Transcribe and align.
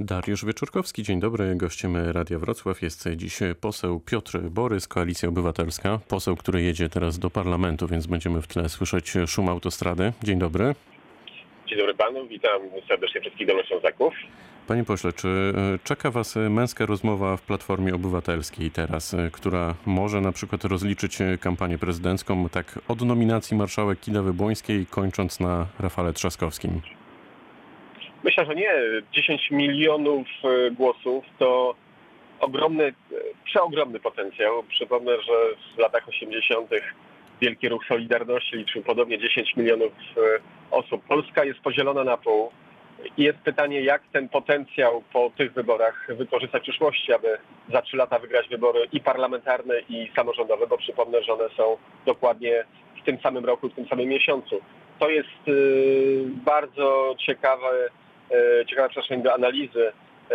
Dariusz 0.00 0.44
Wieczorkowski, 0.44 1.02
dzień 1.02 1.20
dobry. 1.20 1.54
Gościem 1.56 1.96
Radia 1.96 2.38
Wrocław 2.38 2.82
jest 2.82 3.08
dziś 3.16 3.38
poseł 3.60 4.00
Piotr 4.00 4.40
Borys, 4.40 4.88
Koalicja 4.88 5.28
Obywatelska. 5.28 5.98
Poseł, 6.08 6.36
który 6.36 6.62
jedzie 6.62 6.88
teraz 6.88 7.18
do 7.18 7.30
parlamentu, 7.30 7.88
więc 7.88 8.06
będziemy 8.06 8.42
w 8.42 8.46
tle 8.46 8.68
słyszeć 8.68 9.12
szum 9.26 9.48
autostrady. 9.48 10.12
Dzień 10.22 10.38
dobry. 10.38 10.74
Dzień 11.66 11.78
dobry 11.78 11.94
panu, 11.94 12.26
witam 12.26 12.62
serdecznie 12.88 13.20
wszystkich 13.20 13.46
dolnoślązaków. 13.46 14.14
Panie 14.66 14.84
pośle, 14.84 15.12
czy 15.12 15.28
e, 15.28 15.78
czeka 15.84 16.10
was 16.10 16.36
męska 16.50 16.86
rozmowa 16.86 17.36
w 17.36 17.42
Platformie 17.42 17.94
Obywatelskiej 17.94 18.70
teraz, 18.70 19.14
e, 19.14 19.30
która 19.32 19.74
może 19.86 20.20
na 20.20 20.32
przykład 20.32 20.64
rozliczyć 20.64 21.18
kampanię 21.40 21.78
prezydencką 21.78 22.48
tak 22.48 22.78
od 22.88 23.02
nominacji 23.02 23.56
marszałek 23.56 24.00
Kidawy 24.00 24.32
Błońskiej, 24.32 24.86
kończąc 24.86 25.40
na 25.40 25.66
Rafale 25.78 26.12
Trzaskowskim? 26.12 26.80
Myślę, 28.24 28.44
że 28.46 28.54
nie. 28.54 28.72
10 29.12 29.50
milionów 29.50 30.26
e, 30.44 30.70
głosów 30.70 31.24
to 31.38 31.74
ogromny, 32.40 32.84
e, 32.84 32.92
przeogromny 33.44 34.00
potencjał. 34.00 34.62
Przypomnę, 34.62 35.12
że 35.22 35.32
w 35.76 35.78
latach 35.78 36.08
80. 36.08 36.70
Wielki 37.40 37.68
Ruch 37.68 37.86
Solidarności 37.88 38.56
liczył 38.56 38.82
podobnie 38.82 39.18
10 39.18 39.56
milionów 39.56 39.92
e, 39.92 40.20
osób. 40.70 41.04
Polska 41.08 41.44
jest 41.44 41.60
podzielona 41.60 42.04
na 42.04 42.16
pół. 42.16 42.50
I 43.16 43.22
jest 43.22 43.38
pytanie, 43.38 43.80
jak 43.80 44.02
ten 44.12 44.28
potencjał 44.28 45.02
po 45.12 45.30
tych 45.36 45.52
wyborach 45.52 46.06
wykorzystać 46.08 46.62
w 46.62 46.64
przyszłości, 46.64 47.12
aby 47.12 47.38
za 47.72 47.82
trzy 47.82 47.96
lata 47.96 48.18
wygrać 48.18 48.48
wybory 48.48 48.88
i 48.92 49.00
parlamentarne, 49.00 49.74
i 49.88 50.10
samorządowe, 50.16 50.66
bo 50.66 50.78
przypomnę, 50.78 51.22
że 51.22 51.32
one 51.32 51.48
są 51.56 51.76
dokładnie 52.06 52.64
w 53.02 53.04
tym 53.04 53.20
samym 53.20 53.44
roku, 53.44 53.68
w 53.68 53.74
tym 53.74 53.88
samym 53.88 54.08
miesiącu. 54.08 54.60
To 54.98 55.10
jest 55.10 55.28
bardzo 56.44 57.14
ciekawe 57.18 57.90
ciekawa 58.68 58.88
przestrzeń 58.88 59.22
do 59.22 59.34
analizy 59.34 59.92
e, 60.30 60.34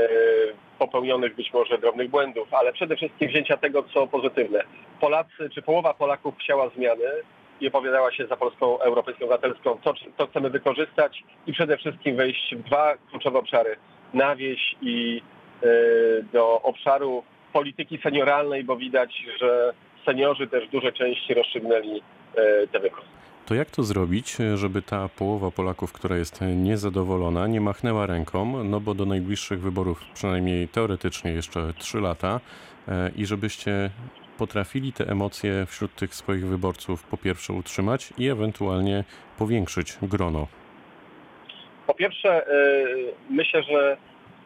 popełnionych 0.80 1.36
być 1.36 1.54
może 1.54 1.78
drobnych 1.78 2.10
błędów, 2.10 2.54
ale 2.54 2.74
przede 2.74 2.96
wszystkim 2.96 3.30
wzięcia 3.30 3.58
tego, 3.58 3.84
co 3.84 4.08
pozytywne. 4.08 4.64
Polacy, 5.02 5.50
czy 5.56 5.62
połowa 5.62 5.94
Polaków 5.94 6.36
chciała 6.38 6.70
zmiany 6.70 7.12
i 7.62 7.68
opowiadała 7.68 8.12
się 8.12 8.28
za 8.28 8.38
Polską 8.38 8.80
Europejską 8.80 9.26
Obywatelską. 9.26 9.78
To, 9.84 9.94
to 10.18 10.28
chcemy 10.28 10.50
wykorzystać 10.50 11.24
i 11.48 11.54
przede 11.54 11.78
wszystkim 11.78 12.16
wejść 12.16 12.56
w 12.56 12.64
dwa 12.64 12.98
kluczowe 13.10 13.40
obszary. 13.40 13.76
Na 14.14 14.36
wieś 14.36 14.76
i 14.82 15.22
e, 15.64 15.68
do 16.34 16.62
obszaru 16.62 17.24
polityki 17.54 18.00
senioralnej, 18.04 18.64
bo 18.64 18.76
widać, 18.76 19.26
że 19.40 19.74
seniorzy 20.06 20.48
też 20.48 20.68
w 20.68 20.72
dużej 20.72 20.94
części 20.94 21.34
rozstrzygnęli 21.34 22.02
te 22.72 22.80
wybory. 22.80 23.04
To 23.46 23.56
jak 23.56 23.72
to 23.72 23.84
zrobić, 23.84 24.38
żeby 24.56 24.82
ta 24.82 25.10
połowa 25.10 25.52
Polaków, 25.52 25.94
która 25.94 26.18
jest 26.18 26.40
niezadowolona, 26.56 27.48
nie 27.48 27.62
machnęła 27.62 28.06
ręką, 28.06 28.64
no 28.64 28.80
bo 28.80 28.94
do 28.94 29.06
najbliższych 29.06 29.62
wyborów, 29.62 30.06
przynajmniej 30.14 30.68
teoretycznie 30.68 31.32
jeszcze 31.32 31.74
3 31.78 32.00
lata, 32.00 32.40
e, 32.88 33.12
i 33.16 33.26
żebyście 33.26 33.90
potrafili 34.38 34.94
te 34.94 35.08
emocje 35.08 35.66
wśród 35.66 35.96
tych 35.96 36.16
swoich 36.16 36.48
wyborców 36.48 37.04
po 37.04 37.18
pierwsze 37.18 37.54
utrzymać 37.54 38.14
i 38.18 38.28
ewentualnie 38.30 39.04
powiększyć 39.38 39.98
grono? 40.02 40.48
Po 41.88 41.94
pierwsze, 41.94 42.48
e, 42.48 42.52
myślę, 43.30 43.64
że 43.64 43.98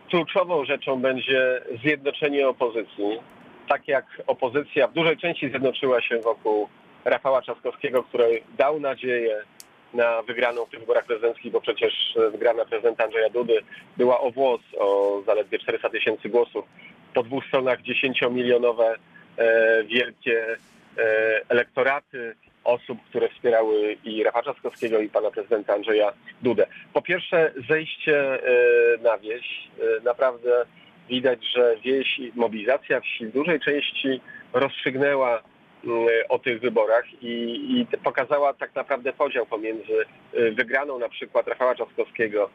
kluczową 0.09 0.65
rzeczą 0.65 1.01
będzie 1.01 1.61
zjednoczenie 1.83 2.47
opozycji. 2.47 3.19
Tak 3.67 3.87
jak 3.87 4.05
opozycja 4.27 4.87
w 4.87 4.93
dużej 4.93 5.17
części 5.17 5.49
zjednoczyła 5.49 6.01
się 6.01 6.19
wokół 6.19 6.67
Rafała 7.09 7.41
Trzaskowskiego, 7.41 8.03
który 8.03 8.41
dał 8.57 8.79
nadzieję 8.79 9.43
na 9.93 10.21
wygraną 10.21 10.65
w 10.65 10.69
tych 10.69 10.79
wyborach 10.79 11.05
prezydenckich, 11.05 11.51
bo 11.51 11.61
przecież 11.61 12.17
wygrana 12.31 12.65
prezydenta 12.65 13.03
Andrzeja 13.03 13.29
Dudy 13.29 13.59
była 13.97 14.19
o 14.19 14.31
włos, 14.31 14.61
o 14.77 15.21
zaledwie 15.25 15.59
400 15.59 15.89
tysięcy 15.89 16.29
głosów. 16.29 16.65
Po 17.13 17.23
dwóch 17.23 17.45
stronach 17.45 17.79
10-milionowe 17.81 18.95
e, 19.37 19.83
wielkie 19.83 20.57
e, 20.97 21.41
elektoraty 21.49 22.35
osób, 22.63 22.97
które 23.09 23.29
wspierały 23.29 23.97
i 24.03 24.23
Rafała 24.23 24.43
Trzaskowskiego 24.43 24.99
i 24.99 25.09
pana 25.09 25.31
prezydenta 25.31 25.73
Andrzeja 25.73 26.13
Dudę. 26.41 26.67
Po 26.93 27.01
pierwsze 27.01 27.53
zejście 27.69 28.33
e, 28.33 28.39
na 29.01 29.17
wieś. 29.17 29.67
E, 29.79 30.03
naprawdę 30.03 30.65
widać, 31.09 31.39
że 31.55 31.75
wieś, 31.83 32.21
mobilizacja 32.35 33.01
wsi 33.01 33.25
w 33.25 33.33
dużej 33.33 33.59
części 33.59 34.21
rozstrzygnęła 34.53 35.41
o 36.29 36.39
tych 36.39 36.61
wyborach 36.61 37.05
i, 37.21 37.27
i 37.91 37.97
pokazała 38.03 38.53
tak 38.53 38.75
naprawdę 38.75 39.13
podział 39.13 39.45
pomiędzy 39.45 40.05
y, 40.33 40.51
wygraną 40.51 40.99
na 40.99 41.09
przykład 41.09 41.47
Rafała 41.47 41.75
Trzaskowskiego 41.75 42.49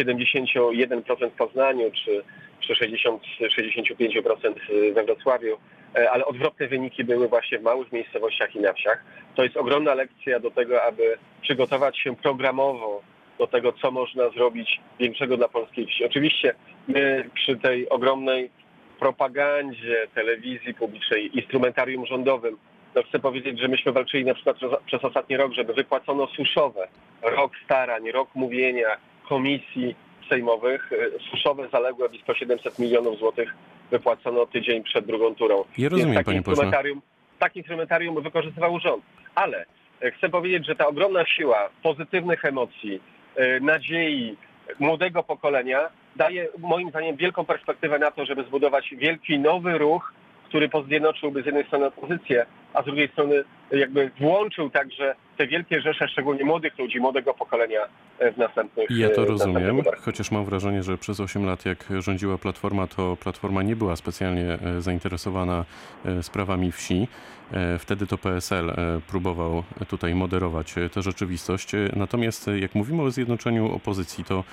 71% 0.00 1.30
w 1.30 1.32
Poznaniu 1.32 1.90
czy, 2.04 2.22
czy 2.60 2.74
60, 2.74 3.22
65% 3.40 4.54
we 4.94 5.04
Wrocławiu, 5.04 5.56
e, 5.96 6.10
ale 6.10 6.26
odwrotne 6.26 6.66
wyniki 6.68 7.04
były 7.04 7.28
właśnie 7.28 7.58
w 7.58 7.62
małych 7.62 7.92
miejscowościach 7.92 8.56
i 8.56 8.60
na 8.60 8.72
wsiach. 8.72 9.04
To 9.34 9.42
jest 9.42 9.56
ogromna 9.56 9.94
lekcja 9.94 10.40
do 10.40 10.50
tego, 10.50 10.82
aby 10.82 11.18
przygotować 11.42 11.98
się 11.98 12.16
programowo 12.16 13.02
do 13.38 13.46
tego, 13.46 13.72
co 13.72 13.90
można 13.90 14.30
zrobić 14.30 14.80
większego 15.00 15.36
dla 15.36 15.48
polskiej 15.48 15.86
wsi. 15.86 16.04
Oczywiście 16.04 16.54
my 16.88 17.30
przy 17.34 17.56
tej 17.56 17.88
ogromnej 17.88 18.50
propagandzie 18.98 20.06
telewizji 20.14 20.74
publicznej, 20.74 21.36
instrumentarium 21.38 22.06
rządowym. 22.06 22.56
No 22.94 23.02
chcę 23.02 23.18
powiedzieć, 23.18 23.60
że 23.60 23.68
myśmy 23.68 23.92
walczyli 23.92 24.24
na 24.24 24.34
przykład 24.34 24.56
przez, 24.56 24.70
przez 24.86 25.04
ostatni 25.04 25.36
rok, 25.36 25.52
żeby 25.52 25.74
wypłacono 25.74 26.26
suszowe. 26.26 26.88
Rok 27.22 27.52
starań, 27.64 28.10
rok 28.10 28.28
mówienia 28.34 28.96
komisji 29.28 29.94
sejmowych. 30.28 30.90
E, 30.92 31.30
suszowe 31.30 31.68
zaległe 31.72 32.08
blisko 32.08 32.34
700 32.34 32.78
milionów 32.78 33.18
złotych 33.18 33.54
wypłacono 33.90 34.46
tydzień 34.46 34.82
przed 34.82 35.06
drugą 35.06 35.34
turą. 35.34 35.64
Ja 35.78 35.88
rozumiem, 35.88 36.14
Więc 36.14 36.26
panie 36.26 36.38
instrumentarium, 36.38 37.02
Takie 37.38 37.60
instrumentarium 37.60 38.22
wykorzystywał 38.22 38.80
rząd. 38.80 39.04
Ale 39.34 39.66
e, 40.02 40.10
chcę 40.10 40.28
powiedzieć, 40.28 40.66
że 40.66 40.76
ta 40.76 40.86
ogromna 40.86 41.26
siła 41.26 41.68
pozytywnych 41.82 42.44
emocji, 42.44 43.00
e, 43.36 43.60
nadziei 43.60 44.36
młodego 44.78 45.22
pokolenia 45.22 45.78
daje 46.16 46.48
moim 46.58 46.90
zdaniem 46.90 47.16
wielką 47.16 47.44
perspektywę 47.44 47.98
na 47.98 48.10
to, 48.10 48.26
żeby 48.26 48.44
zbudować 48.44 48.94
wielki 48.98 49.38
nowy 49.38 49.78
ruch, 49.78 50.12
który 50.48 50.68
pozjednoczyłby 50.68 51.42
z 51.42 51.46
jednej 51.46 51.66
strony 51.66 51.86
opozycję, 51.86 52.46
a 52.74 52.82
z 52.82 52.84
drugiej 52.84 53.08
strony 53.08 53.44
jakby 53.70 54.10
włączył 54.20 54.70
także 54.70 55.14
te 55.38 55.46
wielkie 55.46 55.80
rzesze, 55.80 56.08
szczególnie 56.08 56.44
młodych 56.44 56.78
ludzi, 56.78 57.00
młodego 57.00 57.34
pokolenia 57.34 57.80
e, 58.18 58.32
w 58.32 58.38
następnych 58.38 58.90
Ja 58.90 59.10
to 59.10 59.22
e, 59.22 59.24
rozumiem, 59.24 59.82
chociaż 60.00 60.30
mam 60.30 60.44
wrażenie, 60.44 60.82
że 60.82 60.98
przez 60.98 61.20
8 61.20 61.46
lat 61.46 61.66
jak 61.66 61.84
rządziła 61.98 62.38
Platforma, 62.38 62.86
to 62.86 63.16
Platforma 63.16 63.62
nie 63.62 63.76
była 63.76 63.96
specjalnie 63.96 64.52
e, 64.52 64.80
zainteresowana 64.80 65.64
sprawami 66.22 66.72
wsi. 66.72 67.08
Wtedy 67.78 68.06
to 68.06 68.18
PSL 68.18 68.72
próbował 69.06 69.62
tutaj 69.88 70.14
moderować 70.14 70.74
tę 70.92 71.02
rzeczywistość. 71.02 71.72
Natomiast 71.96 72.50
jak 72.60 72.74
mówimy 72.74 73.02
o 73.02 73.10
zjednoczeniu 73.10 73.74
opozycji, 73.74 74.24
to 74.24 74.44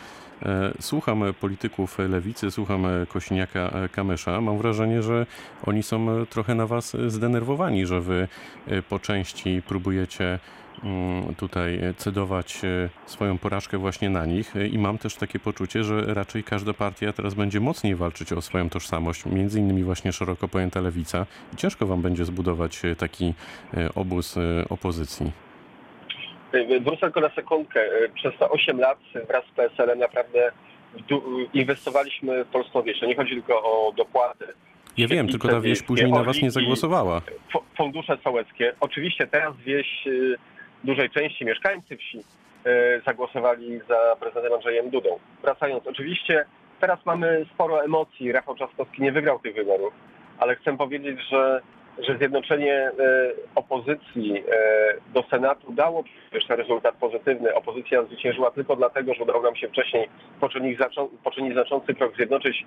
słucham 0.79 1.23
polityków 1.39 1.99
lewicy, 1.99 2.51
słucham 2.51 2.85
Kośniaka 3.09 3.71
Kamysza. 3.91 4.41
Mam 4.41 4.57
wrażenie, 4.57 5.01
że 5.01 5.25
oni 5.65 5.83
są 5.83 6.25
trochę 6.25 6.55
na 6.55 6.67
was 6.67 6.97
zdenerwowani, 7.07 7.85
że 7.85 8.01
wy 8.01 8.27
po 8.89 8.99
części 8.99 9.61
próbujecie 9.67 10.39
tutaj 11.37 11.79
cedować 11.97 12.61
e, 12.65 12.89
swoją 13.05 13.37
porażkę 13.37 13.77
właśnie 13.77 14.09
na 14.09 14.25
nich 14.25 14.53
i 14.71 14.77
mam 14.77 14.97
też 14.97 15.15
takie 15.15 15.39
poczucie, 15.39 15.83
że 15.83 16.01
raczej 16.13 16.43
każda 16.43 16.73
partia 16.73 17.13
teraz 17.13 17.33
będzie 17.33 17.59
mocniej 17.59 17.95
walczyć 17.95 18.33
o 18.33 18.41
swoją 18.41 18.69
tożsamość, 18.69 19.25
między 19.25 19.59
innymi 19.59 19.83
właśnie 19.83 20.11
szeroko 20.11 20.47
pojęta 20.47 20.81
lewica 20.81 21.25
i 21.53 21.55
ciężko 21.55 21.85
wam 21.85 22.01
będzie 22.01 22.25
zbudować 22.25 22.85
e, 22.85 22.95
taki 22.95 23.33
e, 23.73 23.89
obóz 23.95 24.35
opozycji. 24.69 25.31
Wrócę 26.81 27.01
tylko 27.01 27.19
na 27.19 27.29
sekundkę. 27.29 27.89
Przez 28.13 28.33
te 28.39 28.49
8 28.49 28.79
lat 28.79 28.97
wraz 29.27 29.45
z 29.45 29.55
PSL-em 29.55 29.99
naprawdę 29.99 30.51
inwestowaliśmy 31.53 32.45
w 32.45 32.47
polską 32.47 32.81
wieś. 32.81 33.01
nie 33.01 33.15
chodzi 33.15 33.31
tylko 33.31 33.63
o 33.63 33.93
dopłaty. 33.97 34.45
Ja 34.97 35.07
wiem, 35.07 35.27
tylko 35.27 35.47
ta 35.47 35.61
wieś 35.61 35.81
później 35.81 36.11
na 36.11 36.23
was 36.23 36.41
nie 36.41 36.51
zagłosowała. 36.51 37.21
Fundusze 37.77 38.17
sołeckie. 38.23 38.73
Oczywiście 38.79 39.27
teraz 39.27 39.53
wieś 39.57 39.87
dużej 40.85 41.09
części 41.09 41.45
mieszkańcy 41.45 41.97
wsi 41.97 42.19
e, 42.65 43.01
zagłosowali 43.05 43.79
za 43.89 44.15
prezydentem 44.19 44.53
Andrzejem 44.53 44.89
Dudą. 44.89 45.19
Wracając, 45.41 45.87
oczywiście 45.87 46.45
teraz 46.79 47.05
mamy 47.05 47.45
sporo 47.53 47.83
emocji. 47.83 48.31
Rafał 48.31 48.55
Trzaskowski 48.55 49.01
nie 49.01 49.11
wygrał 49.11 49.39
tych 49.39 49.55
wyborów, 49.55 49.93
ale 50.39 50.55
chcę 50.55 50.77
powiedzieć, 50.77 51.19
że, 51.29 51.61
że 51.97 52.17
zjednoczenie 52.17 52.73
e, 52.73 52.91
opozycji 53.55 54.37
e, 54.37 54.43
do 55.13 55.23
Senatu 55.23 55.73
dało 55.73 56.03
przecież 56.31 56.49
rezultat 56.49 56.95
pozytywny. 56.95 57.53
Opozycja 57.53 58.03
zwyciężyła 58.03 58.51
tylko 58.51 58.75
dlatego, 58.75 59.13
że 59.13 59.23
udało 59.23 59.41
nam 59.41 59.55
się 59.55 59.67
wcześniej 59.67 60.09
poczynić, 60.39 60.79
poczynić 61.23 61.53
znaczący 61.53 61.93
krok, 61.93 62.15
zjednoczyć 62.15 62.65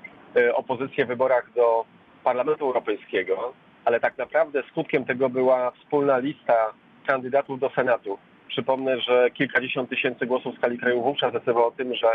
opozycję 0.55 1.05
w 1.05 1.09
wyborach 1.09 1.53
do 1.55 1.85
Parlamentu 2.25 2.65
Europejskiego, 2.65 3.53
ale 3.85 4.01
tak 4.01 4.19
naprawdę 4.19 4.63
skutkiem 4.71 5.05
tego 5.05 5.29
była 5.29 5.71
wspólna 5.71 6.19
lista 6.19 6.73
kandydatów 7.09 7.61
do 7.61 7.71
Senatu. 7.71 8.19
Przypomnę, 8.49 9.01
że 9.01 9.31
kilkadziesiąt 9.31 9.91
tysięcy 9.91 10.27
głosów 10.27 10.55
w 10.55 10.59
skali 10.59 10.79
kraju 10.79 11.03
wówczas 11.03 11.33
decydowało 11.33 11.67
o 11.67 11.71
tym, 11.71 11.95
że 11.95 12.09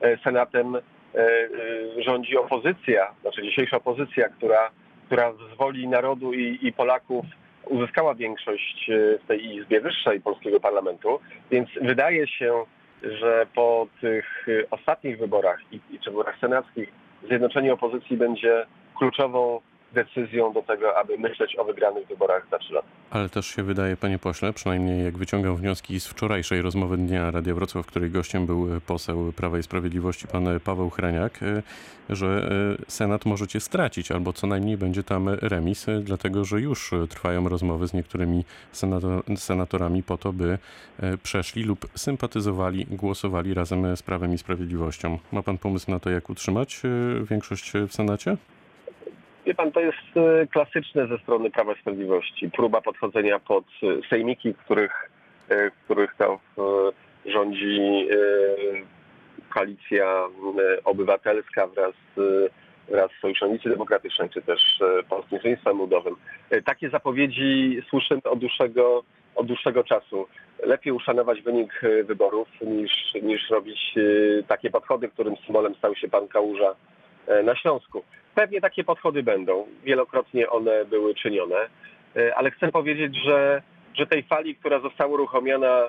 e, 0.00 0.18
Senatem 0.24 0.76
rządzi 2.06 2.36
opozycja, 2.36 3.10
znaczy 3.20 3.42
dzisiejsza 3.42 3.76
opozycja, 3.76 4.28
która, 4.28 4.70
która 5.06 5.32
z 5.32 5.56
woli 5.56 5.88
narodu 5.88 6.32
i, 6.32 6.58
i 6.62 6.72
Polaków 6.72 7.24
uzyskała 7.64 8.14
większość 8.14 8.90
w 9.22 9.26
tej 9.28 9.56
Izbie 9.56 9.80
Wyższej 9.80 10.20
Polskiego 10.20 10.60
Parlamentu, 10.60 11.20
więc 11.50 11.68
wydaje 11.82 12.26
się, 12.26 12.64
że 13.02 13.46
po 13.54 13.86
tych 14.00 14.46
ostatnich 14.70 15.18
wyborach 15.18 15.60
i, 15.72 15.80
i 15.90 15.98
czy 15.98 16.10
wyborach 16.10 16.38
senackich 16.38 16.92
zjednoczenie 17.28 17.72
opozycji 17.72 18.16
będzie 18.16 18.66
kluczową 18.98 19.60
decyzją 19.92 20.52
do 20.52 20.62
tego, 20.62 20.98
aby 20.98 21.18
myśleć 21.18 21.56
o 21.58 21.64
wygranych 21.64 22.08
wyborach 22.08 22.46
za 22.50 22.58
trzy 22.58 22.72
lata. 22.72 22.88
Ale 23.10 23.28
też 23.28 23.46
się 23.46 23.62
wydaje, 23.62 23.96
panie 23.96 24.18
pośle, 24.18 24.52
przynajmniej 24.52 25.04
jak 25.04 25.18
wyciągam 25.18 25.56
wnioski 25.56 26.00
z 26.00 26.06
wczorajszej 26.06 26.62
rozmowy 26.62 26.96
Dnia 26.96 27.30
Radia 27.30 27.54
Wrocław, 27.54 27.86
której 27.86 28.10
gościem 28.10 28.46
był 28.46 28.68
poseł 28.86 29.32
Prawa 29.32 29.58
i 29.58 29.62
Sprawiedliwości, 29.62 30.26
pan 30.28 30.60
Paweł 30.64 30.90
Hreniak, 30.90 31.40
że 32.10 32.50
Senat 32.88 33.26
możecie 33.26 33.60
stracić, 33.60 34.10
albo 34.10 34.32
co 34.32 34.46
najmniej 34.46 34.76
będzie 34.76 35.02
tam 35.02 35.28
remis, 35.28 35.86
dlatego 36.02 36.44
że 36.44 36.60
już 36.60 36.90
trwają 37.08 37.48
rozmowy 37.48 37.88
z 37.88 37.94
niektórymi 37.94 38.44
senatorami 39.36 40.02
po 40.02 40.18
to, 40.18 40.32
by 40.32 40.58
przeszli 41.22 41.62
lub 41.64 41.88
sympatyzowali, 41.94 42.86
głosowali 42.90 43.54
razem 43.54 43.96
z 43.96 44.02
Prawem 44.02 44.34
i 44.34 44.38
Sprawiedliwością. 44.38 45.18
Ma 45.32 45.42
pan 45.42 45.58
pomysł 45.58 45.90
na 45.90 46.00
to, 46.00 46.10
jak 46.10 46.30
utrzymać 46.30 46.80
większość 47.30 47.72
w 47.88 47.92
Senacie? 47.92 48.36
Wie 49.48 49.54
pan, 49.54 49.72
to 49.72 49.80
jest 49.80 49.96
klasyczne 50.52 51.06
ze 51.06 51.18
strony 51.18 51.50
Prawa 51.50 51.72
i 51.72 51.80
Sprawiedliwości. 51.80 52.50
Próba 52.50 52.80
podchodzenia 52.80 53.38
pod 53.38 53.64
sejmiki, 54.10 54.52
w 54.52 54.56
których, 54.58 55.10
w 55.48 55.84
których 55.84 56.14
to 56.18 56.40
rządzi 57.26 58.08
koalicja 59.54 60.24
obywatelska 60.84 61.66
wraz, 61.66 61.94
wraz 62.88 63.10
z 63.10 63.20
Sojusznicy 63.20 63.68
Demokratycznej, 63.68 64.30
czy 64.30 64.42
też 64.42 64.60
Polskim 65.08 65.38
Stronnictwem 65.38 65.78
Ludowym. 65.78 66.16
Takie 66.64 66.90
zapowiedzi 66.90 67.82
słyszymy 67.90 68.22
od 68.24 68.38
dłuższego, 68.38 69.02
od 69.34 69.46
dłuższego 69.46 69.84
czasu. 69.84 70.26
Lepiej 70.62 70.92
uszanować 70.92 71.42
wynik 71.42 71.80
wyborów 72.04 72.48
niż, 72.60 73.14
niż 73.22 73.50
robić 73.50 73.94
takie 74.48 74.70
podchody, 74.70 75.08
którym 75.08 75.36
symbolem 75.36 75.74
stał 75.74 75.94
się 75.94 76.08
pan 76.08 76.28
Kałuża 76.28 76.74
na 77.44 77.56
Śląsku. 77.56 78.04
Pewnie 78.38 78.60
takie 78.60 78.84
podchody 78.84 79.22
będą. 79.22 79.66
Wielokrotnie 79.84 80.50
one 80.50 80.84
były 80.84 81.14
czynione, 81.14 81.56
ale 82.36 82.50
chcę 82.50 82.68
powiedzieć, 82.72 83.16
że, 83.24 83.62
że 83.94 84.06
tej 84.06 84.22
fali, 84.22 84.54
która 84.56 84.80
została 84.80 85.10
uruchomiona 85.10 85.88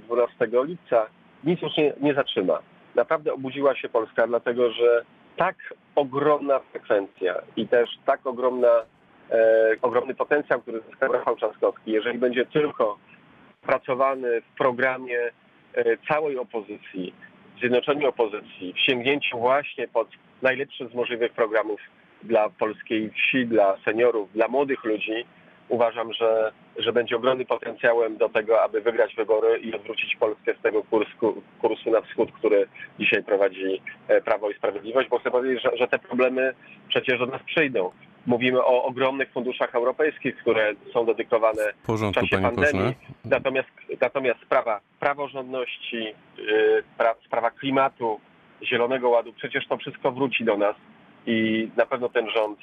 12 0.00 0.48
lipca, 0.52 1.06
nic 1.44 1.62
już 1.62 1.76
nie, 1.76 1.92
nie 2.00 2.14
zatrzyma. 2.14 2.58
Naprawdę 2.94 3.32
obudziła 3.32 3.76
się 3.76 3.88
Polska, 3.88 4.26
dlatego 4.26 4.72
że 4.72 5.04
tak 5.36 5.56
ogromna 5.94 6.58
frekwencja 6.58 7.34
i 7.56 7.68
też 7.68 7.90
tak 8.06 8.26
ogromna, 8.26 8.82
e, 9.30 9.76
ogromny 9.82 10.14
potencjał, 10.14 10.60
który 10.60 10.80
zyskał 10.80 11.12
Rafał 11.12 11.36
Trzaskowski, 11.36 11.92
jeżeli 11.92 12.18
będzie 12.18 12.46
tylko 12.46 12.98
pracowany 13.62 14.40
w 14.40 14.56
programie 14.58 15.20
e, 15.74 15.84
całej 16.08 16.38
opozycji, 16.38 17.14
zjednoczeniu 17.60 18.08
opozycji, 18.08 18.72
w 18.72 18.80
sięgnięciu 18.80 19.38
właśnie 19.38 19.88
pod 19.88 20.08
najlepszy 20.42 20.88
z 20.88 20.94
możliwych 20.94 21.32
programów 21.32 21.80
dla 22.22 22.50
polskiej 22.50 23.10
wsi, 23.10 23.46
dla 23.46 23.76
seniorów, 23.84 24.32
dla 24.32 24.48
młodych 24.48 24.84
ludzi, 24.84 25.24
uważam, 25.68 26.12
że, 26.12 26.52
że 26.78 26.92
będzie 26.92 27.16
ogromnym 27.16 27.46
potencjałem 27.46 28.16
do 28.16 28.28
tego, 28.28 28.62
aby 28.62 28.80
wygrać 28.80 29.14
wybory 29.14 29.58
i 29.58 29.74
odwrócić 29.74 30.16
Polskę 30.16 30.54
z 30.58 30.62
tego 30.62 30.82
kursu, 30.82 31.42
kursu 31.60 31.90
na 31.90 32.00
wschód, 32.00 32.32
który 32.32 32.66
dzisiaj 32.98 33.22
prowadzi 33.22 33.82
Prawo 34.24 34.50
i 34.50 34.54
Sprawiedliwość, 34.54 35.08
bo 35.08 35.18
chcę 35.18 35.30
powiedzieć, 35.30 35.62
że, 35.62 35.76
że 35.76 35.88
te 35.88 35.98
problemy 35.98 36.54
przecież 36.88 37.18
do 37.18 37.26
nas 37.26 37.42
przyjdą. 37.42 37.90
Mówimy 38.26 38.64
o 38.64 38.84
ogromnych 38.84 39.32
funduszach 39.32 39.74
europejskich, 39.74 40.36
które 40.36 40.72
są 40.92 41.06
dedykowane 41.06 41.62
w, 41.82 41.86
porządku, 41.86 42.26
w 42.26 42.28
czasie 42.28 42.42
pandemii. 42.42 42.94
Natomiast, 43.24 43.68
natomiast 44.00 44.40
sprawa 44.40 44.80
praworządności, 45.00 46.14
yy, 46.36 46.82
pra, 46.98 47.14
sprawa 47.26 47.50
klimatu, 47.50 48.20
Zielonego 48.64 49.08
Ładu, 49.08 49.32
przecież 49.32 49.66
to 49.68 49.76
wszystko 49.76 50.12
wróci 50.12 50.44
do 50.44 50.56
nas 50.56 50.76
i 51.28 51.68
na 51.76 51.86
pewno 51.86 52.08
ten 52.08 52.30
rząd 52.30 52.58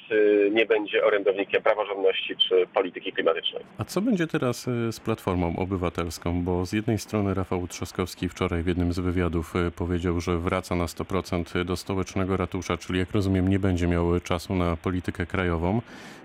nie 0.52 0.66
będzie 0.66 1.04
orędownikiem 1.04 1.62
praworządności 1.62 2.36
czy 2.36 2.66
polityki 2.74 3.12
klimatycznej. 3.12 3.62
A 3.78 3.84
co 3.84 4.00
będzie 4.00 4.26
teraz 4.26 4.64
z 4.90 5.00
Platformą 5.00 5.56
Obywatelską? 5.56 6.42
Bo 6.42 6.66
z 6.66 6.72
jednej 6.72 6.98
strony 6.98 7.34
Rafał 7.34 7.66
Trzaskowski 7.66 8.28
wczoraj 8.28 8.62
w 8.62 8.66
jednym 8.66 8.92
z 8.92 8.98
wywiadów 8.98 9.54
powiedział, 9.76 10.20
że 10.20 10.38
wraca 10.38 10.74
na 10.74 10.84
100% 10.84 11.64
do 11.64 11.76
stołecznego 11.76 12.36
ratusza, 12.36 12.76
czyli 12.76 12.98
jak 12.98 13.10
rozumiem 13.10 13.48
nie 13.48 13.58
będzie 13.58 13.86
miał 13.86 14.20
czasu 14.20 14.54
na 14.54 14.76
politykę 14.76 15.26
krajową. 15.26 15.82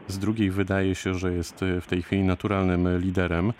Z 0.07 0.19
drugiej 0.19 0.51
wydaje 0.51 0.95
się, 0.95 1.13
że 1.13 1.33
jest 1.33 1.65
w 1.81 1.87
tej 1.87 2.01
chwili 2.01 2.23
naturalnym 2.23 2.99
liderem. 2.99 3.53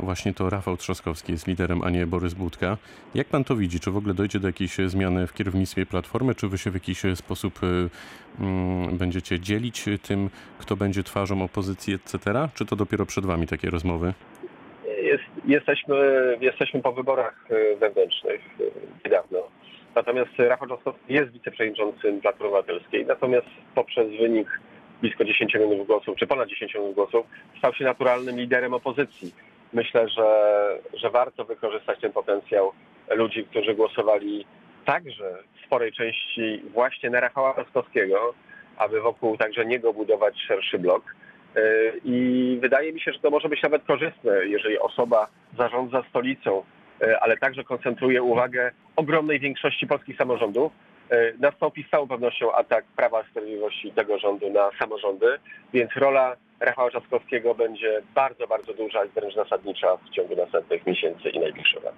Właśnie 0.00 0.34
to 0.34 0.50
Rafał 0.50 0.76
Trzaskowski 0.76 1.32
jest 1.32 1.46
liderem, 1.46 1.82
a 1.82 1.90
nie 1.90 2.06
Borys 2.06 2.34
Budka. 2.34 2.76
Jak 3.14 3.26
pan 3.26 3.44
to 3.44 3.56
widzi? 3.56 3.80
Czy 3.80 3.90
w 3.90 3.96
ogóle 3.96 4.14
dojdzie 4.14 4.40
do 4.40 4.46
jakiejś 4.46 4.76
zmiany 4.76 5.26
w 5.26 5.32
kierownictwie 5.34 5.86
Platformy? 5.86 6.34
Czy 6.34 6.48
wy 6.48 6.58
się 6.58 6.70
w 6.70 6.74
jakiś 6.74 7.02
sposób 7.14 7.60
mm, 8.40 8.98
będziecie 8.98 9.40
dzielić 9.40 9.84
tym, 10.02 10.30
kto 10.58 10.76
będzie 10.76 11.02
twarzą 11.02 11.42
opozycji, 11.42 11.94
etc.? 11.94 12.48
Czy 12.54 12.66
to 12.66 12.76
dopiero 12.76 13.06
przed 13.06 13.26
wami 13.26 13.46
takie 13.46 13.70
rozmowy? 13.70 14.14
Jest, 15.02 15.24
jesteśmy, 15.44 15.96
jesteśmy 16.40 16.82
po 16.82 16.92
wyborach 16.92 17.48
wewnętrznych 17.80 18.40
niedawno. 19.04 19.38
Natomiast 19.94 20.30
Rafał 20.38 20.68
Trzaskowski 20.68 21.14
jest 21.14 21.32
wiceprzewodniczącym 21.32 22.20
Platformy 22.20 22.56
Obywatelskiej. 22.56 23.06
Natomiast 23.06 23.46
poprzez 23.74 24.08
wynik 24.20 24.48
blisko 25.00 25.24
10 25.24 25.54
milionów 25.54 25.86
głosów, 25.86 26.16
czy 26.18 26.26
ponad 26.26 26.48
10 26.48 26.74
milionów 26.74 26.94
głosów, 26.94 27.26
stał 27.58 27.74
się 27.74 27.84
naturalnym 27.84 28.36
liderem 28.36 28.74
opozycji. 28.74 29.34
Myślę, 29.72 30.08
że, 30.08 30.28
że 30.94 31.10
warto 31.10 31.44
wykorzystać 31.44 32.00
ten 32.00 32.12
potencjał 32.12 32.72
ludzi, 33.10 33.44
którzy 33.44 33.74
głosowali 33.74 34.46
także 34.84 35.38
w 35.62 35.66
sporej 35.66 35.92
części 35.92 36.62
właśnie 36.74 37.10
na 37.10 37.20
Rafała 37.20 37.54
Trzaskowskiego, 37.54 38.34
aby 38.76 39.00
wokół 39.00 39.36
także 39.36 39.66
niego 39.66 39.92
budować 39.92 40.42
szerszy 40.48 40.78
blok. 40.78 41.14
I 42.04 42.58
wydaje 42.62 42.92
mi 42.92 43.00
się, 43.00 43.12
że 43.12 43.18
to 43.18 43.30
może 43.30 43.48
być 43.48 43.62
nawet 43.62 43.84
korzystne, 43.84 44.46
jeżeli 44.46 44.78
osoba 44.78 45.26
zarządza 45.58 46.02
stolicą, 46.10 46.62
ale 47.20 47.36
także 47.36 47.64
koncentruje 47.64 48.22
uwagę 48.22 48.70
ogromnej 48.96 49.40
większości 49.40 49.86
polskich 49.86 50.16
samorządów, 50.16 50.72
nastąpi 51.40 51.82
z 51.82 51.90
całą 51.90 52.08
pewnością 52.08 52.52
atak 52.52 52.84
Prawa 52.96 53.24
Sprawiedliwości 53.30 53.92
tego 53.92 54.18
rządu 54.18 54.50
na 54.50 54.70
samorządy, 54.78 55.26
więc 55.72 55.90
rola 55.96 56.36
Rafała 56.60 56.90
Trzaskowskiego 56.90 57.54
będzie 57.54 58.02
bardzo, 58.14 58.46
bardzo 58.46 58.74
duża 58.74 59.04
i 59.04 59.08
wręcz 59.08 59.34
zasadnicza 59.34 59.96
w 59.96 60.10
ciągu 60.10 60.36
następnych 60.36 60.86
miesięcy 60.86 61.28
i 61.28 61.40
najbliższych 61.40 61.84
lat. 61.84 61.94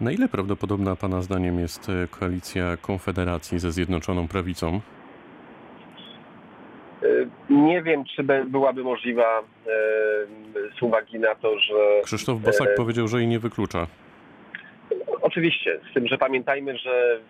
Na 0.00 0.12
ile 0.12 0.28
prawdopodobna 0.28 0.96
Pana 0.96 1.22
zdaniem 1.22 1.58
jest 1.58 1.90
koalicja 2.10 2.76
Konfederacji 2.76 3.58
ze 3.58 3.72
Zjednoczoną 3.72 4.28
Prawicą? 4.28 4.80
Nie 7.50 7.82
wiem, 7.82 8.04
czy 8.04 8.22
byłaby 8.46 8.82
możliwa 8.82 9.42
z 10.78 10.82
uwagi 10.82 11.18
na 11.18 11.34
to, 11.34 11.58
że... 11.58 11.74
Krzysztof 12.04 12.40
Bosak 12.40 12.74
powiedział, 12.76 13.08
że 13.08 13.18
jej 13.18 13.26
nie 13.26 13.38
wyklucza. 13.38 13.86
Oczywiście, 15.24 15.80
z 15.90 15.94
tym, 15.94 16.06
że 16.06 16.18
pamiętajmy, 16.18 16.78
że 16.78 17.20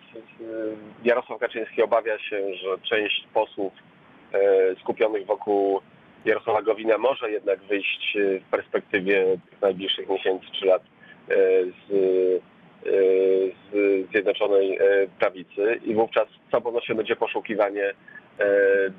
Jarosław 1.03 1.39
Kaczyński 1.39 1.81
obawia 1.81 2.19
się, 2.19 2.55
że 2.55 2.77
część 2.89 3.27
posłów 3.33 3.73
skupionych 4.81 5.25
wokół 5.25 5.81
Jarosława 6.25 6.61
Gowina 6.61 6.97
może 6.97 7.31
jednak 7.31 7.59
wyjść 7.59 8.17
w 8.47 8.49
perspektywie 8.51 9.25
najbliższych 9.61 10.09
miesięcy 10.09 10.45
czy 10.59 10.65
lat 10.65 10.81
z, 11.87 11.93
z 13.71 14.09
Zjednoczonej 14.11 14.79
Prawicy 15.19 15.79
i 15.85 15.93
wówczas 15.93 16.27
z 16.47 16.51
całą 16.51 16.79
będzie 16.95 17.15
poszukiwanie 17.15 17.93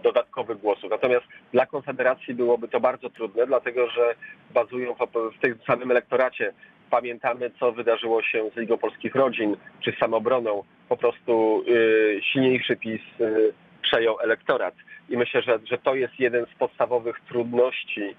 dodatkowych 0.03 0.59
głosów. 0.59 0.91
Natomiast 0.91 1.27
dla 1.53 1.67
Konfederacji 1.67 2.35
byłoby 2.35 2.69
to 2.69 2.81
bardzo 2.81 3.11
trudne, 3.11 3.47
dlatego 3.47 3.91
że 3.91 4.15
bazują 4.55 4.95
w 5.39 5.41
tym 5.41 5.59
samym 5.67 5.91
elektoracie 5.91 6.53
pamiętamy, 6.91 7.51
co 7.61 7.73
wydarzyło 7.73 8.23
się 8.23 8.51
z 8.55 8.57
Ligą 8.57 8.79
Polskich 8.79 9.15
Rodzin, 9.15 9.57
czy 9.81 9.93
z 9.93 9.99
samobroną. 9.99 10.63
Po 10.89 10.97
prostu 10.97 11.65
y, 11.69 12.21
silniejszy 12.33 12.77
PiS 12.77 13.01
y, 13.21 13.53
przejął 13.83 14.21
elektorat. 14.21 14.75
I 15.09 15.17
myślę, 15.17 15.43
że, 15.43 15.59
że 15.65 15.79
to 15.79 15.95
jest 15.95 16.15
jeden 16.19 16.47
z 16.47 16.59
podstawowych 16.59 17.21
trudności 17.29 18.17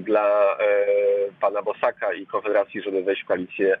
dla 0.00 0.54
y, 0.54 1.32
pana 1.40 1.62
Bosaka 1.62 2.12
i 2.12 2.26
Konfederacji, 2.26 2.82
żeby 2.82 3.02
wejść 3.02 3.22
w 3.22 3.26
koalicję 3.26 3.78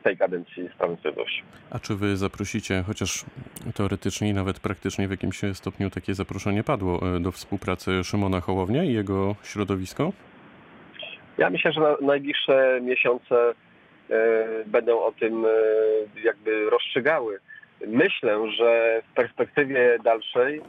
w 0.00 0.02
tej 0.02 0.16
kadencji 0.16 0.68
Sprawiedliwości. 0.74 1.42
A 1.70 1.78
czy 1.78 1.94
wy 1.94 2.16
zaprosicie, 2.16 2.82
chociaż 2.86 3.24
teoretycznie 3.74 4.28
i 4.28 4.34
nawet 4.34 4.60
praktycznie 4.60 5.08
w 5.08 5.10
jakimś 5.10 5.40
stopniu 5.52 5.90
takie 5.90 6.14
zaproszenie 6.14 6.64
padło, 6.64 7.00
do 7.20 7.32
współpracy 7.32 8.04
Szymona 8.04 8.40
Hołownia 8.40 8.84
i 8.84 8.92
jego 8.92 9.34
środowisko? 9.42 10.12
Ja 11.38 11.50
myślę, 11.50 11.72
że 11.72 11.80
na 11.80 11.96
najbliższe 12.00 12.80
miesiące 12.82 13.54
będą 14.66 15.00
o 15.00 15.12
tym 15.12 15.46
jakby 16.24 16.70
rozstrzygały. 16.70 17.38
myślę, 17.86 18.50
że 18.52 19.02
w 19.10 19.14
perspektywie 19.14 19.98
dalszej, 20.04 20.60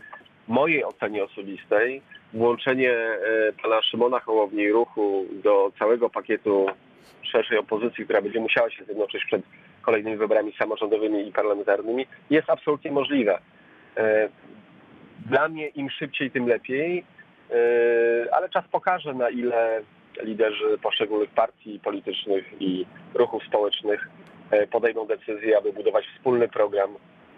mojej 0.48 0.84
ocenie 0.84 1.24
osobistej, 1.24 2.02
włączenie 2.34 2.92
e, 2.92 3.18
pana 3.64 3.82
Szymona 3.82 4.20
Hołowni 4.20 4.72
ruchu 4.72 5.26
do 5.44 5.72
całego 5.80 6.10
pakietu 6.10 6.66
szerszej 7.22 7.58
opozycji, 7.58 8.04
która 8.04 8.22
będzie 8.22 8.40
musiała 8.40 8.70
się 8.70 8.84
zjednoczyć 8.84 9.26
przed 9.26 9.42
kolejnymi 9.82 10.18
wyborami 10.18 10.54
samorządowymi 10.60 11.28
i 11.28 11.32
parlamentarnymi, 11.32 12.06
jest 12.30 12.50
absolutnie 12.50 12.92
możliwe. 12.92 13.40
E, 13.98 14.30
Dla 15.30 15.48
mnie 15.50 15.68
im 15.68 15.90
szybciej, 15.90 16.32
tym 16.32 16.48
lepiej, 16.48 17.04
e, 17.52 18.34
ale 18.34 18.50
czas 18.50 18.66
pokaże, 18.72 19.14
na 19.14 19.30
ile 19.30 19.82
liderzy 20.22 20.78
poszczególnych 20.82 21.30
partii 21.30 21.80
politycznych 21.80 22.46
i 22.60 22.86
ruchów 23.14 23.44
społecznych 23.44 24.10
e, 24.52 24.68
podejmą 24.68 25.06
decyzję, 25.06 25.58
aby 25.58 25.74
budować 25.74 26.06
wspólny 26.16 26.48
program, 26.48 26.96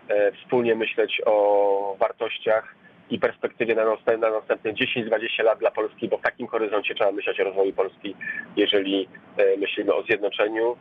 e, 0.10 0.32
wspólnie 0.32 0.76
myśleć 0.76 1.22
o 1.26 1.96
wartościach 2.00 2.76
i 3.10 3.20
perspektywie 3.20 3.76
na 3.76 3.86
następne, 3.86 4.30
na 4.30 4.40
następne 4.40 4.74
10-20 4.74 5.44
lat 5.44 5.60
dla 5.60 5.72
Polski, 5.72 6.08
bo 6.08 6.18
w 6.18 6.22
takim 6.22 6.48
horyzoncie 6.48 6.96
trzeba 6.96 7.12
myśleć 7.12 7.40
o 7.40 7.44
rozwoju 7.44 7.74
Polski, 7.74 8.16
jeżeli 8.56 9.08
e, 9.38 9.58
myślimy 9.58 9.94
o 9.94 10.04
zjednoczeniu. 10.04 10.78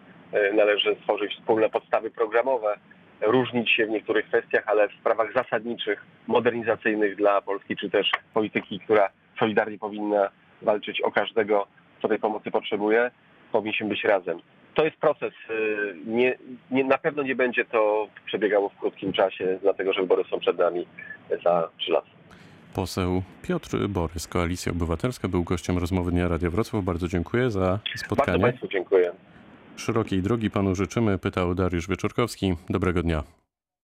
Należy 0.55 0.97
stworzyć 1.01 1.33
wspólne 1.33 1.71
podstawy 1.71 2.11
programowe, 2.11 2.79
różnić 3.21 3.71
się 3.71 3.87
w 3.87 3.91
niektórych 3.91 4.27
kwestiach, 4.27 4.65
ale 4.67 4.89
w 4.89 4.93
sprawach 4.93 5.33
zasadniczych, 5.33 6.05
modernizacyjnych 6.27 7.17
dla 7.17 7.41
Polski, 7.41 7.77
czy 7.77 7.91
też 7.91 8.11
polityki, 8.35 8.81
która 8.81 9.09
solidarnie 9.39 9.79
powinna 9.79 10.31
walczyć 10.63 11.01
o 11.01 11.11
każdego, 11.11 11.67
kto 11.99 12.09
tej 12.09 12.19
pomocy 12.19 12.51
potrzebuje, 12.51 13.11
powinniśmy 13.53 13.89
być 13.89 14.05
razem. 14.05 14.39
To 14.75 14.85
jest 14.85 14.97
proces. 14.97 15.33
y, 15.51 15.95
Nie, 16.07 16.39
nie, 16.71 16.85
na 16.85 16.99
pewno 16.99 17.23
nie 17.23 17.35
będzie 17.35 17.65
to 17.65 18.09
przebiegało 18.27 18.69
w 18.69 18.77
krótkim 18.81 19.13
czasie, 19.13 19.59
dlatego 19.63 19.93
że 19.93 20.01
wybory 20.01 20.25
są 20.31 20.39
przed 20.41 20.59
nami 20.59 20.87
za 21.45 21.69
trzy 21.79 21.93
lata. 21.93 22.07
Poseł 22.75 23.23
Piotr 23.43 23.87
Borys, 23.89 24.29
Koalicja 24.29 24.73
Obywatelska, 24.73 25.29
był 25.29 25.45
gościem 25.45 25.79
rozmowy 25.79 26.11
Dnia 26.11 26.29
Radia 26.29 26.51
Wrocław. 26.51 26.85
Bardzo 26.85 27.09
dziękuję 27.09 27.51
za 27.51 27.61
Bardzo 27.61 27.81
spotkanie. 27.97 28.43
Państwu 28.43 28.69
dziękuję. 28.69 29.13
Szerokiej 29.77 30.23
drogi 30.23 30.51
panu 30.51 30.75
życzymy, 30.75 31.19
pytał 31.19 31.55
Dariusz 31.55 31.89
Wieczorkowski. 31.89 32.55
Dobrego 32.71 33.03
dnia. 33.03 33.23